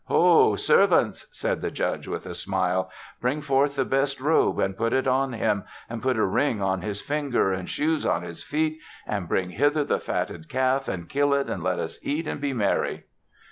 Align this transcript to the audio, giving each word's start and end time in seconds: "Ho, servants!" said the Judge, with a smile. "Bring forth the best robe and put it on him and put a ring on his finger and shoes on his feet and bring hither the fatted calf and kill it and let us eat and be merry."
"Ho, 0.05 0.55
servants!" 0.55 1.27
said 1.31 1.61
the 1.61 1.69
Judge, 1.69 2.07
with 2.07 2.25
a 2.25 2.33
smile. 2.33 2.89
"Bring 3.21 3.39
forth 3.39 3.75
the 3.75 3.85
best 3.85 4.19
robe 4.19 4.57
and 4.57 4.75
put 4.75 4.93
it 4.93 5.05
on 5.07 5.33
him 5.33 5.63
and 5.87 6.01
put 6.01 6.17
a 6.17 6.25
ring 6.25 6.59
on 6.59 6.81
his 6.81 7.01
finger 7.01 7.53
and 7.53 7.69
shoes 7.69 8.03
on 8.03 8.23
his 8.23 8.41
feet 8.43 8.79
and 9.05 9.29
bring 9.29 9.51
hither 9.51 9.83
the 9.83 9.99
fatted 9.99 10.49
calf 10.49 10.87
and 10.87 11.07
kill 11.07 11.35
it 11.35 11.47
and 11.47 11.61
let 11.61 11.77
us 11.77 11.99
eat 12.01 12.27
and 12.27 12.41
be 12.41 12.51
merry." 12.51 13.05